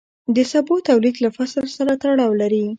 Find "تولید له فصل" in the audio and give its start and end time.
0.89-1.65